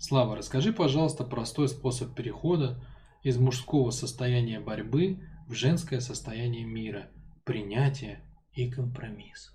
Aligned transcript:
Слава, 0.00 0.34
расскажи, 0.34 0.72
пожалуйста, 0.72 1.24
простой 1.24 1.68
способ 1.68 2.14
перехода 2.14 2.82
из 3.22 3.36
мужского 3.36 3.90
состояния 3.90 4.58
борьбы 4.58 5.20
в 5.46 5.52
женское 5.52 6.00
состояние 6.00 6.64
мира, 6.64 7.10
принятия 7.44 8.24
и 8.52 8.70
компромисса. 8.70 9.52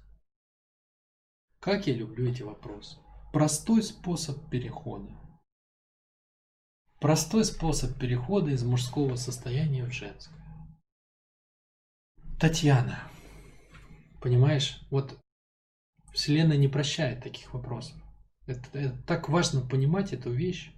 Как 1.59 1.87
я 1.87 1.95
люблю 1.95 2.29
эти 2.29 2.43
вопросы. 2.43 2.99
Простой 3.33 3.81
способ 3.81 4.47
перехода. 4.51 5.19
Простой 7.01 7.43
способ 7.43 7.97
перехода 7.97 8.51
из 8.51 8.63
мужского 8.63 9.15
состояния 9.15 9.83
в 9.83 9.91
женское. 9.91 10.37
Татьяна, 12.39 12.99
понимаешь, 14.21 14.79
вот 14.91 15.19
Вселенная 16.13 16.57
не 16.57 16.67
прощает 16.67 17.23
таких 17.23 17.51
вопросов. 17.51 18.04
Это, 18.45 18.77
это 18.77 18.97
так 19.07 19.29
важно 19.29 19.61
понимать 19.61 20.13
эту 20.13 20.31
вещь. 20.31 20.71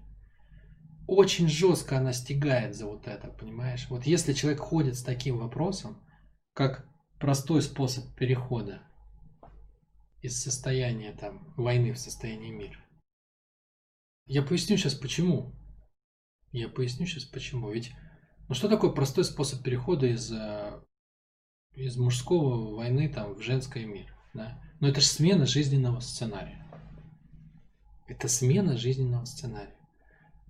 Очень 1.08 1.48
жестко 1.48 1.98
она 1.98 2.14
стигает 2.14 2.76
за 2.76 2.86
вот 2.86 3.08
это, 3.08 3.28
понимаешь? 3.28 3.88
Вот 3.90 4.06
если 4.06 4.34
человек 4.34 4.60
ходит 4.60 4.96
с 4.96 5.04
таким 5.04 5.38
вопросом, 5.38 5.98
как 6.54 6.88
простой 7.20 7.62
способ 7.62 8.14
перехода 8.16 8.82
из 10.22 10.42
состояния 10.42 11.14
там 11.14 11.54
войны 11.56 11.94
в 11.94 11.98
состояние 11.98 12.52
мира. 12.52 12.78
Я 14.26 14.42
поясню 14.42 14.78
сейчас 14.78 14.94
почему. 14.94 15.54
Я 16.52 16.68
поясню 16.68 17.06
сейчас 17.06 17.24
почему. 17.24 17.72
Ведь 17.72 17.92
ну 18.50 18.56
что 18.56 18.68
такое 18.68 18.92
простой 18.92 19.24
способ 19.24 19.64
перехода 19.64 20.08
из, 20.08 20.32
э, 20.32 20.82
из 21.76 21.98
мужского 21.98 22.76
войны 22.76 23.10
там 23.10 23.36
в 23.36 23.42
женское 23.42 23.86
мир? 23.86 24.14
Да? 24.34 24.62
Но 24.80 24.90
это 24.90 25.00
же 25.00 25.08
смена 25.08 25.46
жизненного 25.46 26.00
сценария. 26.00 26.67
Это 28.08 28.28
смена 28.28 28.78
жизненного 28.78 29.26
сценария. 29.26 29.76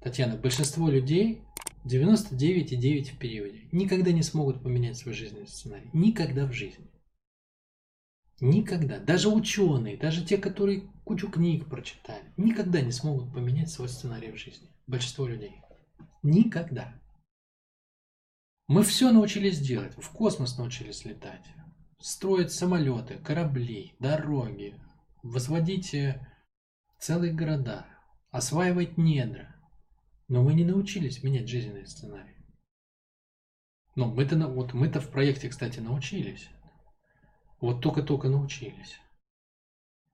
Татьяна, 0.01 0.37
большинство 0.37 0.89
людей, 0.89 1.41
99,9 1.85 3.15
в 3.15 3.17
периоде, 3.17 3.67
никогда 3.71 4.11
не 4.11 4.21
смогут 4.21 4.61
поменять 4.61 4.97
свой 4.97 5.15
жизненный 5.15 5.47
сценарий. 5.47 5.89
Никогда 5.93 6.45
в 6.45 6.53
жизни. 6.53 6.85
Никогда. 8.39 8.99
Даже 8.99 9.29
ученые, 9.29 9.97
даже 9.97 10.23
те, 10.23 10.37
которые 10.37 10.81
кучу 11.03 11.29
книг 11.29 11.67
прочитали, 11.67 12.23
никогда 12.37 12.81
не 12.81 12.91
смогут 12.91 13.33
поменять 13.33 13.71
свой 13.71 13.89
сценарий 13.89 14.31
в 14.31 14.37
жизни. 14.37 14.67
Большинство 14.85 15.27
людей. 15.27 15.55
Никогда. 16.21 16.93
Мы 18.67 18.83
все 18.83 19.11
научились 19.11 19.59
делать. 19.59 19.93
В 19.97 20.09
космос 20.11 20.57
научились 20.57 21.05
летать. 21.05 21.45
Строить 21.99 22.51
самолеты, 22.51 23.15
корабли, 23.15 23.95
дороги. 23.99 24.75
Возводить 25.23 25.95
э, 25.95 26.27
целые 26.99 27.33
города, 27.33 27.85
осваивать 28.31 28.97
недра. 28.97 29.55
Но 30.27 30.43
мы 30.43 30.53
не 30.53 30.65
научились 30.65 31.23
менять 31.23 31.47
жизненный 31.47 31.87
сценарий. 31.87 32.35
Но 33.95 34.07
мы-то, 34.07 34.37
вот 34.47 34.73
мы-то 34.73 34.99
в 34.99 35.09
проекте, 35.09 35.49
кстати, 35.49 35.79
научились. 35.79 36.49
Вот 37.59 37.81
только-только 37.81 38.29
научились. 38.29 38.99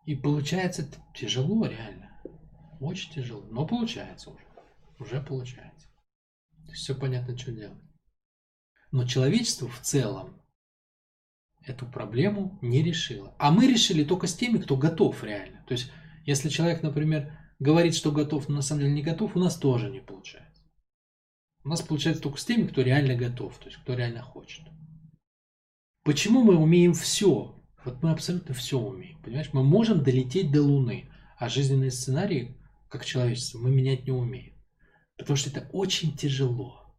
И 0.06 0.16
получается 0.16 0.88
тяжело 1.14 1.66
реально. 1.66 2.10
Очень 2.80 3.12
тяжело. 3.14 3.46
Но 3.50 3.66
получается 3.66 4.30
уже. 4.30 4.46
Уже 5.00 5.22
получается. 5.22 5.88
Все 6.74 6.96
понятно, 6.96 7.38
что 7.38 7.52
делать. 7.52 7.82
Но 8.92 9.06
человечество 9.06 9.68
в 9.68 9.80
целом 9.82 10.42
эту 11.62 11.86
проблему 11.86 12.60
не 12.62 12.84
решило. 12.84 13.36
А 13.40 13.52
мы 13.52 13.68
решили 13.68 14.04
только 14.04 14.28
с 14.28 14.36
теми, 14.36 14.60
кто 14.60 14.78
готов 14.78 15.24
реально. 15.24 15.64
То 15.68 15.74
есть 15.74 15.92
если 16.26 16.50
человек, 16.50 16.84
например, 16.84 17.38
говорит, 17.60 17.96
что 17.96 18.12
готов, 18.12 18.50
но 18.50 18.56
на 18.56 18.62
самом 18.62 18.82
деле 18.82 18.94
не 18.94 19.02
готов, 19.02 19.36
у 19.36 19.40
нас 19.40 19.58
тоже 19.58 19.90
не 19.90 20.00
получается. 20.00 20.62
У 21.64 21.70
нас 21.70 21.82
получается 21.82 22.24
только 22.24 22.40
с 22.40 22.46
теми, 22.46 22.68
кто 22.68 22.82
реально 22.82 23.16
готов, 23.16 23.58
то 23.58 23.66
есть 23.68 23.78
кто 23.82 23.94
реально 23.94 24.22
хочет. 24.22 24.66
Почему 26.04 26.44
мы 26.44 26.58
умеем 26.58 26.94
все? 26.94 27.64
Вот 27.86 28.04
мы 28.04 28.12
абсолютно 28.12 28.54
все 28.54 28.80
умеем, 28.80 29.22
понимаешь? 29.22 29.52
Мы 29.54 29.64
можем 29.64 30.04
долететь 30.04 30.52
до 30.52 30.62
Луны, 30.62 31.10
а 31.38 31.50
жизненные 31.50 31.92
сценарии, 31.92 32.58
как 32.90 33.06
человечество, 33.06 33.60
мы 33.60 33.72
менять 33.72 34.06
не 34.06 34.12
умеем. 34.12 34.54
Потому 35.18 35.38
что 35.38 35.50
это 35.50 35.70
очень 35.72 36.16
тяжело. 36.16 36.96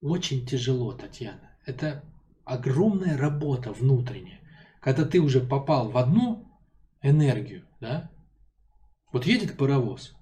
Очень 0.00 0.46
тяжело, 0.46 0.92
Татьяна. 0.92 1.56
Это 1.64 2.04
огромная 2.44 3.16
работа 3.16 3.72
внутренняя. 3.72 4.40
Когда 4.80 5.04
ты 5.04 5.20
уже 5.20 5.40
попал 5.40 5.90
в 5.90 5.98
одну 5.98 6.48
энергию, 7.02 7.67
да? 7.80 8.10
Вот 9.12 9.26
едет 9.26 9.56
паровоз, 9.56 10.14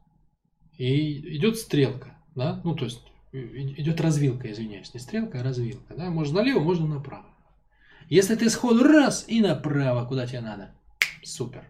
и 0.76 1.36
идет 1.36 1.58
стрелка, 1.58 2.16
да? 2.34 2.60
Ну, 2.64 2.74
то 2.74 2.84
есть 2.84 3.02
идет 3.32 4.00
развилка, 4.00 4.50
извиняюсь, 4.50 4.94
не 4.94 5.00
стрелка, 5.00 5.40
а 5.40 5.42
развилка, 5.42 5.94
да? 5.94 6.10
Можно 6.10 6.36
налево, 6.36 6.60
можно 6.60 6.86
направо. 6.86 7.26
Если 8.08 8.36
ты 8.36 8.48
сходу 8.50 8.84
раз 8.84 9.24
и 9.28 9.40
направо, 9.40 10.06
куда 10.06 10.26
тебе 10.26 10.40
надо, 10.40 10.74
супер. 11.24 11.66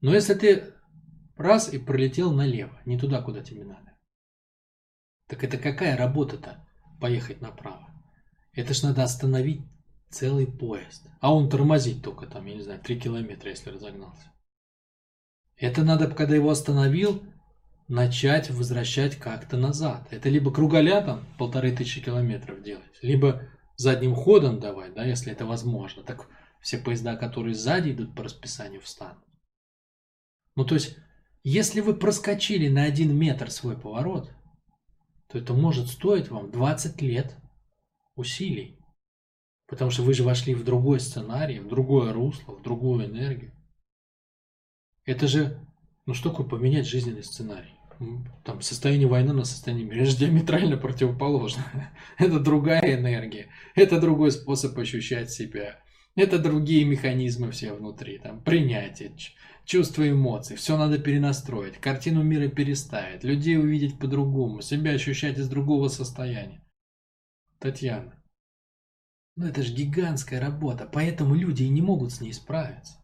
Но 0.00 0.14
если 0.14 0.34
ты 0.34 0.72
раз 1.36 1.72
и 1.72 1.78
пролетел 1.78 2.32
налево, 2.32 2.80
не 2.86 2.98
туда, 2.98 3.20
куда 3.20 3.42
тебе 3.42 3.64
надо, 3.64 3.94
так 5.26 5.44
это 5.44 5.58
какая 5.58 5.96
работа-то 5.96 6.66
поехать 7.00 7.42
направо? 7.42 7.90
Это 8.54 8.72
ж 8.72 8.82
надо 8.82 9.02
остановить 9.02 9.60
целый 10.08 10.46
поезд. 10.46 11.06
А 11.20 11.34
он 11.34 11.50
тормозить 11.50 12.02
только 12.02 12.26
там, 12.26 12.46
я 12.46 12.54
не 12.54 12.62
знаю, 12.62 12.80
3 12.80 12.98
километра, 12.98 13.50
если 13.50 13.70
разогнался. 13.70 14.32
Это 15.58 15.82
надо, 15.82 16.08
когда 16.08 16.34
его 16.34 16.50
остановил, 16.50 17.22
начать 17.88 18.50
возвращать 18.50 19.16
как-то 19.16 19.56
назад. 19.56 20.06
Это 20.10 20.28
либо 20.28 20.52
круголя 20.52 21.02
там 21.02 21.26
полторы 21.38 21.74
тысячи 21.74 22.00
километров 22.00 22.62
делать, 22.62 22.98
либо 23.02 23.42
задним 23.76 24.14
ходом 24.14 24.60
давать, 24.60 24.94
да, 24.94 25.04
если 25.04 25.32
это 25.32 25.46
возможно. 25.46 26.02
Так 26.02 26.28
все 26.60 26.78
поезда, 26.78 27.16
которые 27.16 27.54
сзади 27.54 27.90
идут 27.90 28.14
по 28.14 28.22
расписанию, 28.22 28.80
встанут. 28.80 29.24
Ну, 30.54 30.64
то 30.64 30.74
есть, 30.74 30.96
если 31.44 31.80
вы 31.80 31.94
проскочили 31.94 32.68
на 32.68 32.84
один 32.84 33.16
метр 33.16 33.50
свой 33.50 33.76
поворот, 33.76 34.30
то 35.28 35.38
это 35.38 35.54
может 35.54 35.88
стоить 35.88 36.30
вам 36.30 36.50
20 36.50 37.00
лет 37.02 37.36
усилий. 38.16 38.78
Потому 39.66 39.90
что 39.90 40.02
вы 40.02 40.14
же 40.14 40.24
вошли 40.24 40.54
в 40.54 40.64
другой 40.64 40.98
сценарий, 41.00 41.60
в 41.60 41.68
другое 41.68 42.12
русло, 42.12 42.54
в 42.54 42.62
другую 42.62 43.06
энергию. 43.06 43.52
Это 45.08 45.26
же, 45.26 45.58
ну 46.04 46.12
что 46.12 46.28
такое 46.28 46.46
поменять 46.46 46.86
жизненный 46.86 47.24
сценарий? 47.24 47.72
Там 48.44 48.60
состояние 48.60 49.08
войны 49.08 49.32
на 49.32 49.44
состояние 49.44 49.86
мира. 49.86 50.04
Диаметрально 50.04 50.76
противоположно. 50.76 51.64
Это 52.18 52.38
другая 52.38 52.94
энергия. 52.94 53.48
Это 53.74 54.02
другой 54.02 54.32
способ 54.32 54.78
ощущать 54.78 55.30
себя. 55.30 55.80
Это 56.14 56.38
другие 56.38 56.84
механизмы 56.84 57.52
все 57.52 57.72
внутри. 57.72 58.18
Там 58.18 58.42
принятие, 58.42 59.12
чувства, 59.64 60.10
эмоций. 60.10 60.56
Все 60.56 60.76
надо 60.76 60.98
перенастроить. 60.98 61.78
Картину 61.78 62.22
мира 62.22 62.48
переставить. 62.48 63.24
Людей 63.24 63.56
увидеть 63.56 63.98
по-другому. 63.98 64.60
Себя 64.60 64.90
ощущать 64.90 65.38
из 65.38 65.48
другого 65.48 65.88
состояния. 65.88 66.62
Татьяна, 67.60 68.12
ну 69.36 69.46
это 69.46 69.62
же 69.62 69.72
гигантская 69.72 70.38
работа, 70.38 70.86
поэтому 70.92 71.34
люди 71.34 71.62
и 71.62 71.70
не 71.70 71.80
могут 71.80 72.12
с 72.12 72.20
ней 72.20 72.34
справиться. 72.34 72.98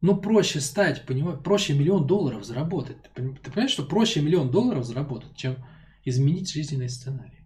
Ну 0.00 0.16
проще 0.16 0.60
стать, 0.60 1.04
понимаешь, 1.04 1.40
проще 1.42 1.74
миллион 1.74 2.06
долларов 2.06 2.44
заработать. 2.44 2.96
Ты 3.14 3.22
понимаешь, 3.22 3.70
что 3.70 3.84
проще 3.84 4.20
миллион 4.20 4.50
долларов 4.50 4.84
заработать, 4.84 5.36
чем 5.36 5.56
изменить 6.04 6.50
жизненный 6.50 6.88
сценарий. 6.88 7.44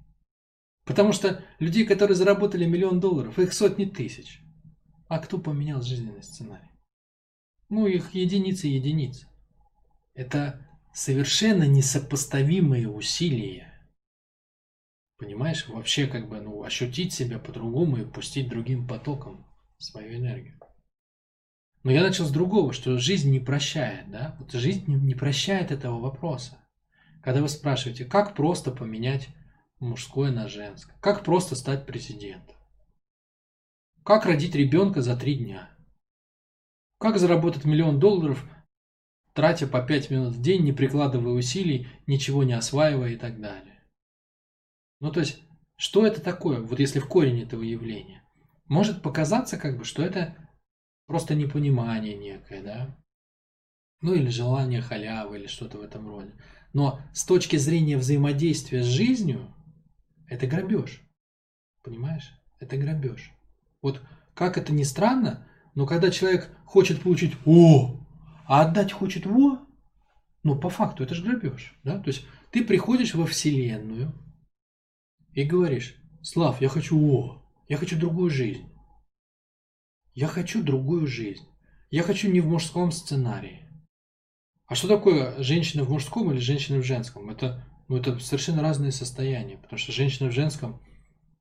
Потому 0.85 1.13
что 1.13 1.43
людей, 1.59 1.85
которые 1.85 2.17
заработали 2.17 2.65
миллион 2.65 3.01
долларов, 3.01 3.39
их 3.39 3.53
сотни 3.53 3.87
тысяч. 3.87 4.41
А 5.09 5.19
кто 5.19 5.39
поменял 5.39 5.83
жизненный 5.83 6.23
сценарий? 6.23 6.71
Ну, 7.69 7.87
их 7.87 8.15
единицы 8.15 8.69
единицы. 8.69 9.27
Это 10.15 10.69
совершенно 10.93 11.65
несопоставимые 11.65 12.89
усилия 12.89 13.75
Понимаешь, 15.17 15.69
вообще 15.69 16.07
как 16.07 16.29
бы, 16.29 16.41
ну, 16.41 16.65
ощутить 16.65 17.13
себя 17.13 17.39
по-другому 17.39 17.99
и 17.99 18.05
пустить 18.05 18.49
другим 18.49 18.87
потоком 18.87 19.47
свою 19.79 20.17
энергию. 20.17 20.59
Но 21.85 21.93
я 21.93 22.03
начал 22.03 22.25
с 22.25 22.31
другого, 22.31 22.73
что 22.73 22.99
жизнь 22.99 23.31
не 23.31 23.41
прощает, 23.41 24.11
да? 24.11 24.35
Вот 24.39 24.53
жизнь 24.53 24.85
не 24.87 25.15
прощает 25.15 25.71
этого 25.71 26.01
вопроса. 26.01 26.59
Когда 27.23 27.43
вы 27.43 27.49
спрашиваете, 27.49 28.07
как 28.07 28.35
просто 28.35 28.71
поменять 28.71 29.29
мужское 29.81 30.33
на 30.33 30.49
женское, 30.49 30.97
как 31.01 31.23
просто 31.25 31.55
стать 31.55 31.87
президентом, 31.87 32.57
как 34.03 34.25
родить 34.25 34.55
ребенка 34.55 35.03
за 35.03 35.15
три 35.15 35.37
дня, 35.37 35.71
как 36.99 37.19
заработать 37.19 37.67
миллион 37.67 38.01
долларов, 38.01 38.47
тратя 39.35 39.67
по 39.67 39.83
пять 39.83 40.11
минут 40.11 40.35
в 40.35 40.41
день, 40.41 40.65
не 40.65 40.73
прикладывая 40.73 41.35
усилий, 41.35 41.89
ничего 42.07 42.45
не 42.45 42.55
осваивая 42.55 43.11
и 43.11 43.17
так 43.17 43.41
далее. 43.41 43.83
Ну, 45.01 45.13
то 45.13 45.21
есть, 45.21 45.43
что 45.77 46.07
это 46.07 46.23
такое, 46.23 46.61
вот 46.61 46.81
если 46.81 46.99
в 46.99 47.09
корень 47.09 47.43
этого 47.43 47.63
явления? 47.63 48.23
Может 48.69 49.03
показаться, 49.03 49.59
как 49.59 49.77
бы, 49.77 49.85
что 49.85 50.03
это 50.03 50.44
просто 51.07 51.35
непонимание 51.35 52.15
некое, 52.15 52.63
да? 52.63 52.99
Ну 54.01 54.15
или 54.15 54.29
желание 54.29 54.83
халявы 54.83 55.39
или 55.39 55.47
что-то 55.47 55.79
в 55.79 55.83
этом 55.83 56.09
роде. 56.09 56.33
Но 56.73 57.01
с 57.13 57.25
точки 57.25 57.57
зрения 57.57 57.97
взаимодействия 57.97 58.83
с 58.83 58.87
жизнью, 58.87 59.55
это 60.29 60.47
грабеж. 60.47 61.01
Понимаешь? 61.83 62.33
Это 62.59 62.77
грабеж. 62.77 63.33
Вот 63.81 64.03
как 64.35 64.59
это 64.59 64.73
ни 64.73 64.83
странно, 64.83 65.49
но 65.75 65.87
когда 65.87 66.11
человек 66.11 66.51
хочет 66.65 67.03
получить 67.03 67.35
«О!», 67.45 68.01
а 68.47 68.63
отдать 68.63 68.93
хочет 68.93 69.27
«Во!», 69.27 69.67
ну, 70.43 70.59
по 70.59 70.69
факту, 70.69 71.05
это 71.05 71.15
же 71.15 71.23
грабеж. 71.23 71.75
Да? 71.85 71.99
То 71.99 72.09
есть 72.09 72.27
ты 72.51 72.65
приходишь 72.65 73.15
во 73.15 73.27
Вселенную 73.27 74.13
и 75.33 75.45
говоришь 75.45 75.97
«Слав, 76.23 76.61
я 76.61 76.69
хочу 76.69 76.99
«О!», 76.99 77.43
я 77.69 77.77
хочу 77.77 77.99
другую 77.99 78.31
жизнь». 78.31 78.69
Я 80.15 80.29
хочу 80.29 80.63
другую 80.63 81.09
жизнь. 81.09 81.45
Я 81.91 82.05
хочу 82.05 82.31
не 82.31 82.41
в 82.41 82.47
мужском 82.47 82.93
сценарии. 82.93 83.69
А 84.67 84.77
что 84.77 84.87
такое 84.87 85.43
женщина 85.43 85.83
в 85.83 85.91
мужском 85.91 86.31
или 86.31 86.39
женщина 86.39 86.79
в 86.79 86.85
женском? 86.85 87.31
Это, 87.31 87.67
ну, 87.89 87.97
это 87.97 88.19
совершенно 88.21 88.63
разные 88.63 88.93
состояния. 88.93 89.59
Потому 89.59 89.77
что 89.77 89.91
женщина 89.91 90.29
в 90.29 90.33
женском, 90.33 90.81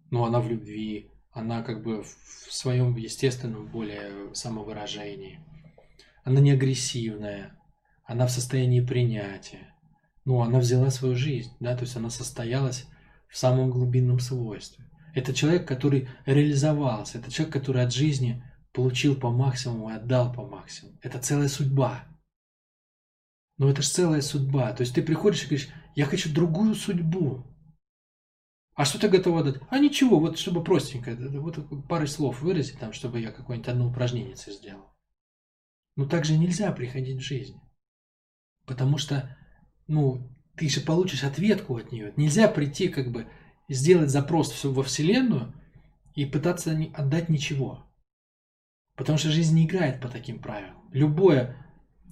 ну, 0.10 0.26
она 0.26 0.40
в 0.40 0.50
любви, 0.50 1.12
она 1.32 1.62
как 1.62 1.84
бы 1.84 2.04
в 2.04 2.08
своем 2.50 2.96
естественном 2.96 3.68
более 3.68 4.34
самовыражении. 4.34 5.40
Она 6.24 6.40
не 6.40 6.52
агрессивная, 6.52 7.60
она 8.06 8.26
в 8.26 8.32
состоянии 8.32 8.82
принятия. 8.82 9.76
Ну, 10.26 10.42
она 10.42 10.58
взяла 10.58 10.90
свою 10.90 11.16
жизнь, 11.16 11.52
да, 11.60 11.76
то 11.76 11.84
есть 11.84 11.96
она 11.96 12.10
состоялась 12.10 12.88
в 13.30 13.38
самом 13.38 13.70
глубинном 13.70 14.20
свойстве. 14.20 14.86
Это 15.14 15.32
человек, 15.32 15.68
который 15.68 16.10
реализовался, 16.26 17.20
это 17.20 17.32
человек, 17.32 17.54
который 17.54 17.84
от 17.84 17.94
жизни 17.94 18.44
получил 18.74 19.16
по 19.16 19.30
максимуму 19.30 19.92
и 19.92 19.94
отдал 19.94 20.34
по 20.34 20.46
максимуму. 20.46 20.98
Это 21.02 21.20
целая 21.20 21.48
судьба. 21.48 22.06
Но 23.58 23.70
это 23.70 23.82
же 23.82 23.90
целая 23.90 24.22
судьба. 24.22 24.74
То 24.74 24.82
есть 24.82 24.96
ты 24.96 25.04
приходишь 25.04 25.44
и 25.44 25.46
говоришь, 25.46 25.70
я 25.96 26.06
хочу 26.06 26.34
другую 26.34 26.74
судьбу. 26.76 27.46
А 28.76 28.86
что 28.86 29.00
ты 29.00 29.08
готова 29.08 29.44
дать? 29.44 29.62
А 29.70 29.78
ничего, 29.78 30.20
вот 30.20 30.40
чтобы 30.40 30.64
простенько, 30.64 31.16
вот 31.16 31.88
пару 31.88 32.08
слов 32.08 32.42
выразить, 32.42 32.80
там, 32.80 32.92
чтобы 32.92 33.20
я 33.20 33.32
какое-нибудь 33.32 33.70
одно 33.70 33.88
упражнение 33.88 34.36
сделал. 34.36 34.92
Но 35.96 36.08
так 36.08 36.26
же 36.26 36.36
нельзя 36.36 36.72
приходить 36.72 37.20
в 37.20 37.24
жизнь. 37.24 37.62
Потому 38.66 38.98
что, 38.98 39.38
ну, 39.86 40.36
ты 40.56 40.68
же 40.70 40.82
получишь 40.82 41.24
ответку 41.24 41.78
от 41.78 41.92
нее. 41.92 42.14
Нельзя 42.18 42.48
прийти, 42.48 42.88
как 42.88 43.12
бы, 43.12 43.28
сделать 43.70 44.10
запрос 44.10 44.64
во 44.64 44.82
Вселенную 44.82 45.54
и 46.16 46.26
пытаться 46.26 46.76
отдать 46.96 47.30
ничего. 47.30 47.86
Потому 48.96 49.18
что 49.18 49.32
жизнь 49.32 49.56
не 49.56 49.66
играет 49.66 50.00
по 50.02 50.08
таким 50.08 50.40
правилам. 50.40 50.90
Любое, 50.92 51.58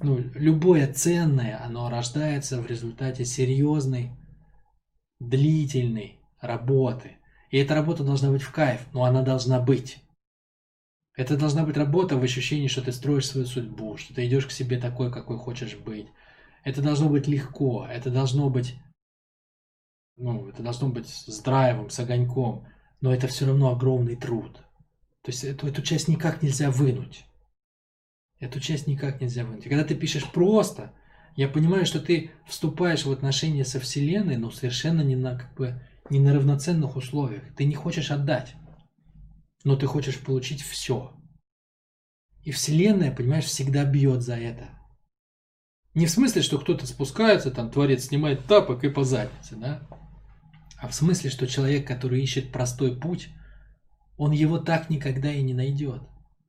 ну, 0.01 0.17
любое 0.33 0.91
ценное, 0.91 1.63
оно 1.63 1.89
рождается 1.89 2.61
в 2.61 2.65
результате 2.65 3.25
серьезной, 3.25 4.11
длительной 5.19 6.19
работы. 6.39 7.17
И 7.51 7.57
эта 7.57 7.75
работа 7.75 8.03
должна 8.03 8.31
быть 8.31 8.41
в 8.41 8.51
кайф, 8.51 8.81
но 8.93 9.03
она 9.03 9.21
должна 9.21 9.59
быть. 9.59 9.99
Это 11.15 11.37
должна 11.37 11.65
быть 11.65 11.77
работа 11.77 12.17
в 12.17 12.23
ощущении, 12.23 12.67
что 12.67 12.81
ты 12.81 12.91
строишь 12.91 13.27
свою 13.27 13.45
судьбу, 13.45 13.97
что 13.97 14.15
ты 14.15 14.25
идешь 14.25 14.47
к 14.47 14.51
себе 14.51 14.79
такой, 14.79 15.11
какой 15.11 15.37
хочешь 15.37 15.75
быть. 15.75 16.07
Это 16.63 16.81
должно 16.81 17.09
быть 17.09 17.27
легко, 17.27 17.85
это 17.87 18.09
должно 18.09 18.49
быть, 18.49 18.75
ну, 20.15 20.47
это 20.47 20.63
должно 20.63 20.89
быть 20.89 21.07
с 21.07 21.39
драйвом, 21.41 21.89
с 21.89 21.99
огоньком, 21.99 22.65
но 23.01 23.13
это 23.13 23.27
все 23.27 23.45
равно 23.45 23.71
огромный 23.71 24.15
труд. 24.15 24.63
То 25.23 25.31
есть 25.31 25.43
эту, 25.43 25.67
эту 25.67 25.81
часть 25.81 26.07
никак 26.07 26.41
нельзя 26.41 26.71
вынуть. 26.71 27.25
Эту 28.39 28.59
часть 28.59 28.87
никак 28.87 29.21
нельзя 29.21 29.45
вынуть. 29.45 29.65
И 29.65 29.69
когда 29.69 29.83
ты 29.83 29.95
пишешь 29.95 30.29
просто, 30.31 30.93
я 31.35 31.47
понимаю, 31.47 31.85
что 31.85 31.99
ты 31.99 32.31
вступаешь 32.47 33.05
в 33.05 33.11
отношения 33.11 33.63
со 33.63 33.79
Вселенной, 33.79 34.37
но 34.37 34.49
совершенно 34.49 35.01
не 35.01 35.15
на, 35.15 35.37
как 35.37 35.53
бы, 35.53 35.81
не 36.09 36.19
на 36.19 36.33
равноценных 36.33 36.95
условиях. 36.95 37.43
Ты 37.55 37.65
не 37.65 37.75
хочешь 37.75 38.11
отдать, 38.11 38.55
но 39.63 39.75
ты 39.75 39.85
хочешь 39.85 40.19
получить 40.19 40.61
все. 40.61 41.13
И 42.43 42.51
Вселенная, 42.51 43.15
понимаешь, 43.15 43.45
всегда 43.45 43.85
бьет 43.85 44.21
за 44.23 44.35
это. 44.35 44.69
Не 45.93 46.07
в 46.07 46.11
смысле, 46.11 46.41
что 46.41 46.57
кто-то 46.57 46.87
спускается, 46.87 47.51
там, 47.51 47.69
творец 47.69 48.05
снимает 48.05 48.45
тапок 48.45 48.83
и 48.83 48.89
по 48.89 49.03
заднице, 49.03 49.55
да? 49.55 49.87
А 50.77 50.87
в 50.87 50.95
смысле, 50.95 51.29
что 51.29 51.45
человек, 51.47 51.85
который 51.85 52.23
ищет 52.23 52.51
простой 52.51 52.99
путь, 52.99 53.29
он 54.21 54.33
его 54.33 54.59
так 54.59 54.91
никогда 54.91 55.33
и 55.33 55.41
не 55.41 55.55
найдет. 55.55 56.03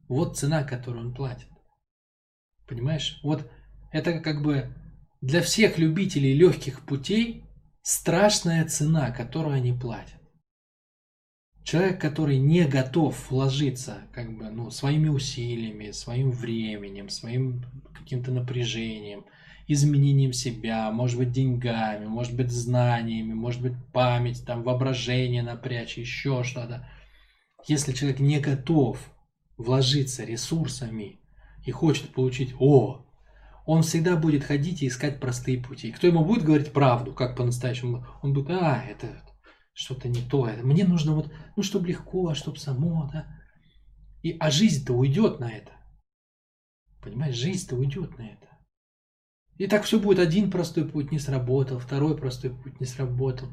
Вот 0.06 0.36
цена, 0.36 0.62
которую 0.62 1.06
он 1.06 1.14
платит. 1.14 1.48
Понимаешь? 2.69 3.19
Вот 3.22 3.50
это 3.92 4.20
как 4.20 4.42
бы 4.42 4.76
для 5.22 5.40
всех 5.40 5.78
любителей 5.78 6.34
легких 6.34 6.84
путей 6.84 7.46
страшная 7.80 8.66
цена, 8.66 9.10
которую 9.10 9.54
они 9.54 9.72
платят. 9.72 10.20
Человек, 11.64 11.98
который 11.98 12.36
не 12.36 12.66
готов 12.66 13.30
вложиться 13.30 14.02
как 14.12 14.36
бы, 14.36 14.50
ну, 14.50 14.70
своими 14.70 15.08
усилиями, 15.08 15.92
своим 15.92 16.30
временем, 16.30 17.08
своим 17.08 17.64
каким-то 17.98 18.32
напряжением, 18.32 19.24
изменением 19.66 20.34
себя, 20.34 20.90
может 20.90 21.16
быть, 21.16 21.32
деньгами, 21.32 22.04
может 22.04 22.36
быть, 22.36 22.50
знаниями, 22.50 23.32
может 23.32 23.62
быть, 23.62 23.72
память, 23.94 24.44
там, 24.44 24.62
воображение 24.62 25.42
напрячь, 25.42 25.96
еще 25.96 26.44
что-то– 26.44 26.86
если 27.66 27.92
человек 27.92 28.20
не 28.20 28.40
готов 28.40 28.98
вложиться 29.56 30.24
ресурсами 30.24 31.20
и 31.64 31.70
хочет 31.70 32.12
получить 32.12 32.54
«О», 32.58 33.06
он 33.64 33.82
всегда 33.82 34.16
будет 34.16 34.44
ходить 34.44 34.82
и 34.82 34.88
искать 34.88 35.20
простые 35.20 35.62
пути. 35.62 35.92
Кто 35.92 36.06
ему 36.06 36.24
будет 36.24 36.44
говорить 36.44 36.72
правду, 36.72 37.14
как 37.14 37.36
по-настоящему, 37.36 38.04
он 38.20 38.32
будет, 38.32 38.50
а, 38.50 38.82
это 38.82 39.22
что-то 39.72 40.08
не 40.08 40.20
то, 40.20 40.48
это, 40.48 40.66
мне 40.66 40.84
нужно 40.84 41.14
вот, 41.14 41.32
ну, 41.56 41.62
чтобы 41.62 41.88
легко, 41.88 42.28
а 42.28 42.34
чтобы 42.34 42.58
само, 42.58 43.08
да. 43.12 43.26
И, 44.22 44.36
а 44.38 44.50
жизнь-то 44.50 44.92
уйдет 44.92 45.38
на 45.40 45.50
это. 45.50 45.72
Понимаешь, 47.00 47.36
жизнь-то 47.36 47.76
уйдет 47.76 48.18
на 48.18 48.22
это. 48.22 48.48
И 49.58 49.66
так 49.66 49.84
все 49.84 50.00
будет, 50.00 50.18
один 50.18 50.50
простой 50.50 50.88
путь 50.88 51.12
не 51.12 51.18
сработал, 51.18 51.78
второй 51.78 52.16
простой 52.16 52.50
путь 52.50 52.80
не 52.80 52.86
сработал 52.86 53.48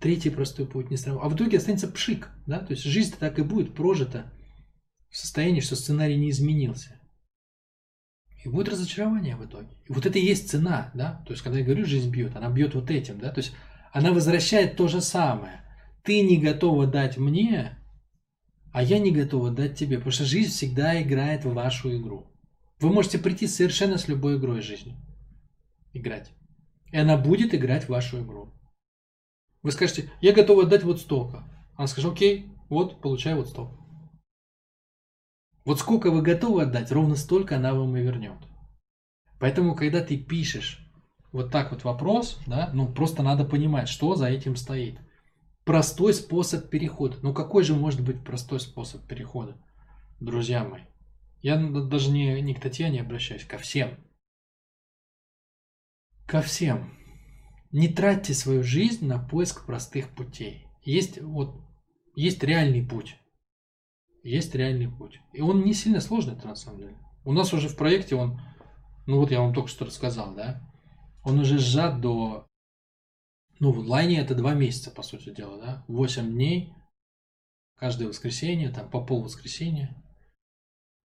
третий 0.00 0.30
простой 0.30 0.66
путь 0.66 0.90
не 0.90 0.96
сработал. 0.96 1.26
А 1.26 1.30
в 1.30 1.36
итоге 1.36 1.58
останется 1.58 1.88
пшик, 1.88 2.30
да, 2.46 2.58
то 2.58 2.72
есть 2.72 2.82
жизнь 2.82 3.14
так 3.18 3.38
и 3.38 3.42
будет 3.42 3.74
прожита 3.74 4.32
в 5.10 5.16
состоянии, 5.16 5.60
что 5.60 5.76
сценарий 5.76 6.16
не 6.16 6.30
изменился. 6.30 7.00
И 8.42 8.48
будет 8.48 8.70
разочарование 8.70 9.36
в 9.36 9.44
итоге. 9.44 9.68
И 9.86 9.92
вот 9.92 10.06
это 10.06 10.18
и 10.18 10.24
есть 10.24 10.48
цена, 10.48 10.90
да, 10.94 11.22
то 11.26 11.32
есть 11.32 11.42
когда 11.42 11.58
я 11.58 11.64
говорю, 11.64 11.84
жизнь 11.84 12.10
бьет, 12.10 12.34
она 12.34 12.48
бьет 12.48 12.74
вот 12.74 12.90
этим, 12.90 13.18
да, 13.18 13.30
то 13.30 13.40
есть 13.40 13.52
она 13.92 14.12
возвращает 14.12 14.76
то 14.76 14.88
же 14.88 15.02
самое. 15.02 15.62
Ты 16.02 16.22
не 16.22 16.38
готова 16.38 16.86
дать 16.86 17.18
мне, 17.18 17.78
а 18.72 18.82
я 18.82 18.98
не 18.98 19.10
готова 19.10 19.50
дать 19.50 19.78
тебе, 19.78 19.96
потому 19.96 20.12
что 20.12 20.24
жизнь 20.24 20.50
всегда 20.50 21.00
играет 21.02 21.44
в 21.44 21.52
вашу 21.52 21.94
игру. 21.96 22.26
Вы 22.78 22.90
можете 22.90 23.18
прийти 23.18 23.46
совершенно 23.46 23.98
с 23.98 24.08
любой 24.08 24.38
игрой 24.38 24.62
жизни. 24.62 24.96
Играть. 25.92 26.30
И 26.92 26.96
она 26.96 27.18
будет 27.18 27.54
играть 27.54 27.84
в 27.84 27.88
вашу 27.90 28.22
игру. 28.22 28.54
Вы 29.62 29.72
скажете, 29.72 30.10
я 30.20 30.32
готов 30.32 30.64
отдать 30.64 30.84
вот 30.84 31.00
столько. 31.00 31.44
Она 31.76 31.86
скажет, 31.86 32.12
окей, 32.12 32.50
вот, 32.68 33.00
получай 33.00 33.34
вот 33.34 33.48
столько. 33.48 33.76
Вот 35.64 35.78
сколько 35.78 36.10
вы 36.10 36.22
готовы 36.22 36.62
отдать, 36.62 36.90
ровно 36.90 37.16
столько 37.16 37.56
она 37.56 37.74
вам 37.74 37.96
и 37.96 38.00
вернет. 38.00 38.38
Поэтому, 39.38 39.74
когда 39.74 40.02
ты 40.02 40.16
пишешь 40.16 40.86
вот 41.32 41.50
так 41.52 41.70
вот 41.70 41.84
вопрос, 41.84 42.38
да, 42.46 42.70
ну 42.74 42.92
просто 42.92 43.22
надо 43.22 43.44
понимать, 43.44 43.88
что 43.88 44.14
за 44.14 44.28
этим 44.28 44.56
стоит. 44.56 44.98
Простой 45.64 46.14
способ 46.14 46.68
перехода. 46.68 47.16
Ну 47.22 47.34
какой 47.34 47.62
же 47.62 47.74
может 47.74 48.02
быть 48.02 48.24
простой 48.24 48.60
способ 48.60 49.06
перехода, 49.06 49.56
друзья 50.18 50.64
мои? 50.64 50.82
Я 51.42 51.56
даже 51.56 52.10
не, 52.10 52.40
не 52.40 52.54
к 52.54 52.60
Татьяне 52.60 53.00
обращаюсь, 53.00 53.44
ко 53.44 53.58
всем. 53.58 53.98
Ко 56.26 56.42
всем. 56.42 56.99
Не 57.72 57.88
тратьте 57.88 58.34
свою 58.34 58.62
жизнь 58.62 59.06
на 59.06 59.18
поиск 59.18 59.64
простых 59.64 60.08
путей. 60.10 60.66
Есть, 60.82 61.20
вот, 61.20 61.54
есть 62.16 62.42
реальный 62.42 62.84
путь. 62.84 63.16
Есть 64.24 64.54
реальный 64.54 64.90
путь. 64.90 65.20
И 65.32 65.40
он 65.40 65.64
не 65.64 65.72
сильно 65.72 66.00
сложный, 66.00 66.34
это 66.34 66.48
на 66.48 66.56
самом 66.56 66.78
деле. 66.78 66.98
У 67.24 67.32
нас 67.32 67.52
уже 67.52 67.68
в 67.68 67.76
проекте 67.76 68.16
он, 68.16 68.40
ну 69.06 69.18
вот 69.18 69.30
я 69.30 69.40
вам 69.40 69.54
только 69.54 69.68
что 69.68 69.84
рассказал, 69.84 70.34
да, 70.34 70.60
он 71.22 71.38
уже 71.38 71.58
сжат 71.58 72.00
до, 72.00 72.46
ну 73.58 73.72
в 73.72 73.80
онлайне 73.80 74.18
это 74.18 74.34
два 74.34 74.54
месяца, 74.54 74.90
по 74.90 75.02
сути 75.02 75.30
дела, 75.30 75.58
да, 75.58 75.84
8 75.88 76.30
дней, 76.30 76.74
каждое 77.76 78.08
воскресенье, 78.08 78.70
там 78.70 78.90
по 78.90 79.04
пол 79.04 79.22
воскресенья, 79.22 80.02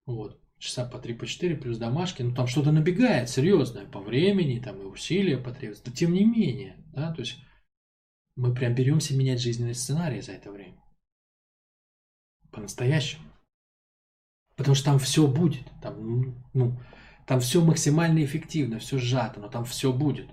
вот 0.06 0.42
часа 0.66 0.86
по 0.86 1.00
3 1.00 1.14
по 1.14 1.26
4 1.26 1.56
плюс 1.56 1.78
домашки, 1.78 2.22
ну 2.22 2.36
там 2.36 2.48
что-то 2.48 2.72
набегает 2.72 3.30
серьезное 3.30 3.86
по 3.86 4.00
времени, 4.00 4.60
там 4.60 4.82
и 4.82 4.86
усилия 4.86 5.38
потребуются. 5.38 5.84
Но 5.88 5.94
тем 5.94 6.14
не 6.14 6.26
менее, 6.26 6.76
да, 6.94 7.14
то 7.14 7.22
есть 7.22 7.38
мы 8.36 8.54
прям 8.54 8.76
беремся 8.76 9.16
менять 9.16 9.40
жизненный 9.40 9.76
сценарий 9.76 10.22
за 10.22 10.34
это 10.34 10.52
время. 10.52 10.82
По-настоящему. 12.52 13.24
Потому 14.56 14.76
что 14.76 14.86
там 14.86 15.00
все 15.00 15.28
будет. 15.28 15.64
Там, 15.82 16.44
ну, 16.54 16.80
Там 17.28 17.40
все 17.40 17.64
максимально 17.64 18.24
эффективно, 18.24 18.80
все 18.80 18.98
сжато, 18.98 19.40
но 19.40 19.50
там 19.50 19.66
все 19.66 19.92
будет. 19.92 20.30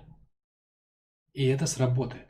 И 1.33 1.45
это 1.45 1.65
сработает. 1.65 2.27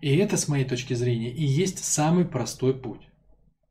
И 0.00 0.16
это, 0.16 0.36
с 0.36 0.48
моей 0.48 0.64
точки 0.64 0.94
зрения, 0.94 1.30
и 1.30 1.44
есть 1.44 1.84
самый 1.84 2.24
простой 2.24 2.78
путь. 2.78 3.06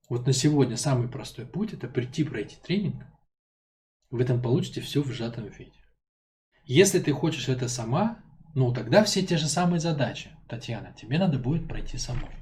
Вот 0.10 0.26
на 0.26 0.34
сегодня 0.34 0.78
самый 0.78 1.08
простой 1.08 1.46
путь– 1.46 1.74
это 1.76 1.88
прийти 1.88 2.24
пройти 2.24 2.58
тренинг. 2.62 3.04
Вы 4.10 4.26
там 4.26 4.42
получите 4.42 4.82
все 4.82 5.02
в 5.02 5.12
сжатом 5.12 5.48
виде. 5.48 5.72
Если 6.64 7.00
ты 7.00 7.12
хочешь 7.12 7.50
это 7.50 7.68
сама, 7.68 8.24
ну 8.56 8.74
тогда 8.74 9.04
все 9.04 9.26
те 9.26 9.38
же 9.38 9.48
самые 9.48 9.80
задачи. 9.80 10.32
Татьяна, 10.48 10.94
тебе 10.94 11.20
надо 11.20 11.38
будет 11.38 11.68
пройти 11.68 11.98
самой. 11.98 12.36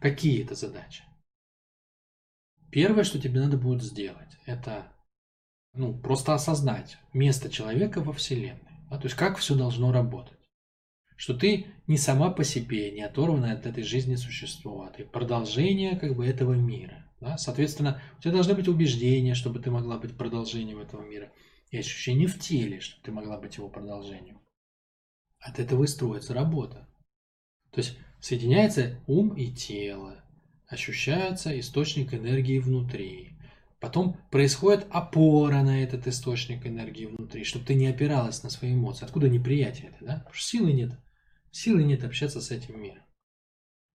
Какие 0.00 0.42
это 0.44 0.54
задачи? 0.54 1.04
Первое, 2.70 3.04
что 3.04 3.20
тебе 3.20 3.40
надо 3.40 3.56
будет 3.56 3.82
сделать, 3.82 4.36
это 4.46 4.92
ну, 5.72 5.96
просто 5.96 6.34
осознать 6.34 6.98
место 7.12 7.50
человека 7.50 8.00
во 8.00 8.12
Вселенной. 8.12 8.80
Да? 8.88 8.98
То 8.98 9.04
есть 9.04 9.16
как 9.16 9.38
все 9.38 9.54
должно 9.54 9.92
работать. 9.92 10.38
Что 11.16 11.34
ты 11.34 11.66
не 11.86 11.98
сама 11.98 12.30
по 12.30 12.44
себе, 12.44 12.90
не 12.92 13.02
оторванное 13.02 13.54
от 13.54 13.66
этой 13.66 13.82
жизни 13.82 14.14
существо, 14.16 14.84
а 14.84 14.90
ты 14.90 15.04
продолжение 15.04 15.98
как 15.98 16.16
бы 16.16 16.26
этого 16.26 16.54
мира. 16.54 17.09
Да? 17.20 17.36
Соответственно, 17.36 18.02
у 18.18 18.22
тебя 18.22 18.32
должны 18.32 18.54
быть 18.54 18.68
убеждения, 18.68 19.34
чтобы 19.34 19.60
ты 19.60 19.70
могла 19.70 19.98
быть 19.98 20.16
продолжением 20.16 20.78
этого 20.78 21.02
мира. 21.02 21.30
И 21.70 21.78
ощущение 21.78 22.26
в 22.26 22.38
теле, 22.38 22.80
что 22.80 23.00
ты 23.02 23.12
могла 23.12 23.38
быть 23.38 23.56
его 23.56 23.68
продолжением. 23.68 24.40
От 25.38 25.58
этого 25.58 25.84
и 25.84 25.86
строится 25.86 26.34
работа. 26.34 26.88
То 27.70 27.78
есть 27.78 27.96
соединяется 28.20 28.98
ум 29.06 29.34
и 29.34 29.52
тело, 29.52 30.24
ощущается 30.66 31.58
источник 31.58 32.12
энергии 32.12 32.58
внутри. 32.58 33.30
Потом 33.78 34.18
происходит 34.30 34.86
опора 34.90 35.62
на 35.62 35.82
этот 35.82 36.06
источник 36.06 36.66
энергии 36.66 37.06
внутри, 37.06 37.44
чтобы 37.44 37.64
ты 37.64 37.74
не 37.74 37.86
опиралась 37.86 38.42
на 38.42 38.50
свои 38.50 38.74
эмоции. 38.74 39.06
Откуда 39.06 39.28
неприятие 39.28 39.88
это, 39.88 40.04
да? 40.04 40.14
Потому 40.18 40.34
что 40.34 40.46
силы 40.48 40.72
нет. 40.72 40.92
Силы 41.50 41.82
нет 41.84 42.04
общаться 42.04 42.40
с 42.40 42.50
этим 42.50 42.80
миром. 42.80 43.02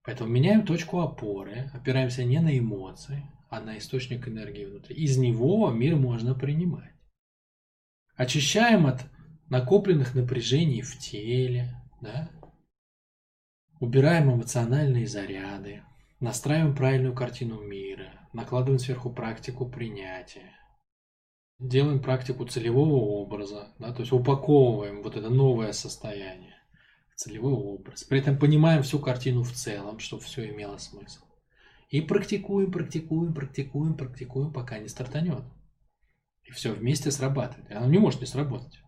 Поэтому 0.06 0.30
меняем 0.30 0.64
точку 0.64 1.00
опоры, 1.00 1.68
опираемся 1.74 2.22
не 2.22 2.38
на 2.38 2.56
эмоции, 2.56 3.28
а 3.50 3.60
на 3.60 3.76
источник 3.76 4.28
энергии 4.28 4.64
внутри. 4.64 4.94
Из 4.94 5.18
него 5.18 5.68
мир 5.72 5.96
можно 5.96 6.32
принимать. 6.32 6.92
Очищаем 8.14 8.86
от 8.86 9.04
накопленных 9.48 10.14
напряжений 10.14 10.82
в 10.82 10.96
теле, 10.98 11.74
да? 12.00 12.30
убираем 13.80 14.32
эмоциональные 14.32 15.08
заряды, 15.08 15.82
настраиваем 16.20 16.76
правильную 16.76 17.14
картину 17.14 17.60
мира, 17.60 18.28
накладываем 18.32 18.78
сверху 18.78 19.10
практику 19.10 19.68
принятия, 19.68 20.52
делаем 21.58 22.00
практику 22.00 22.46
целевого 22.46 22.94
образа, 22.94 23.74
да? 23.80 23.92
то 23.92 24.00
есть 24.00 24.12
упаковываем 24.12 25.02
вот 25.02 25.16
это 25.16 25.30
новое 25.30 25.72
состояние 25.72 26.55
целевой 27.16 27.54
образ. 27.54 28.04
При 28.04 28.20
этом 28.20 28.38
понимаем 28.38 28.82
всю 28.82 28.98
картину 29.00 29.42
в 29.42 29.52
целом, 29.52 29.98
чтобы 29.98 30.22
все 30.22 30.48
имело 30.50 30.76
смысл. 30.76 31.24
И 31.88 32.00
практикуем, 32.00 32.70
практикуем, 32.70 33.32
практикуем, 33.34 33.94
практикуем, 33.94 34.52
пока 34.52 34.78
не 34.78 34.88
стартанет. 34.88 35.44
И 36.44 36.52
все 36.52 36.72
вместе 36.72 37.10
срабатывает. 37.10 37.70
И 37.70 37.74
оно 37.74 37.86
не 37.86 37.98
может 37.98 38.20
не 38.20 38.26
сработать. 38.26 38.80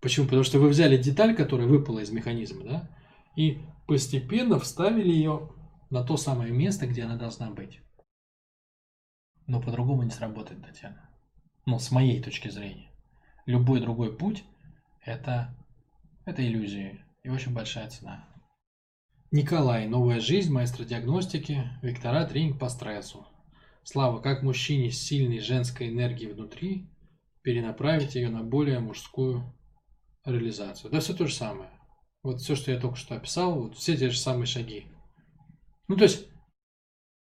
Почему? 0.00 0.26
Потому 0.26 0.44
что 0.44 0.58
вы 0.58 0.68
взяли 0.68 0.96
деталь, 0.96 1.34
которая 1.34 1.66
выпала 1.66 2.00
из 2.00 2.10
механизма, 2.10 2.64
да, 2.64 2.90
и 3.36 3.62
постепенно 3.86 4.58
вставили 4.58 5.10
ее 5.10 5.50
на 5.90 6.04
то 6.04 6.16
самое 6.16 6.52
место, 6.52 6.86
где 6.86 7.04
она 7.04 7.16
должна 7.16 7.50
быть. 7.50 7.80
Но 9.46 9.60
по-другому 9.60 10.02
не 10.02 10.10
сработает, 10.10 10.64
Татьяна. 10.64 11.08
Ну, 11.66 11.78
с 11.78 11.90
моей 11.90 12.22
точки 12.22 12.48
зрения. 12.48 12.90
Любой 13.46 13.80
другой 13.80 14.16
путь– 14.16 14.44
это, 15.04 15.54
это 16.24 16.46
иллюзия 16.46 17.04
и 17.22 17.28
очень 17.28 17.52
большая 17.52 17.88
цена. 17.88 18.28
Николай. 19.30 19.86
Новая 19.86 20.20
жизнь, 20.20 20.52
маэстро 20.52 20.84
диагностики, 20.84 21.70
вектора, 21.80 22.26
тренинг 22.26 22.58
по 22.58 22.68
стрессу. 22.68 23.26
Слава, 23.84 24.20
как 24.20 24.42
мужчине 24.42 24.90
с 24.90 24.98
сильной 24.98 25.40
женской 25.40 25.88
энергией 25.88 26.32
внутри 26.32 26.90
перенаправить 27.42 28.14
ее 28.14 28.28
на 28.28 28.44
более 28.44 28.78
мужскую 28.78 29.58
реализацию. 30.24 30.90
Да 30.90 31.00
все 31.00 31.14
то 31.14 31.26
же 31.26 31.34
самое. 31.34 31.70
Вот 32.22 32.40
все, 32.40 32.54
что 32.54 32.70
я 32.70 32.78
только 32.78 32.96
что 32.96 33.16
описал, 33.16 33.58
вот 33.58 33.76
все 33.76 33.96
те 33.96 34.10
же 34.10 34.18
самые 34.18 34.46
шаги. 34.46 34.86
Ну, 35.88 35.96
то 35.96 36.04
есть, 36.04 36.28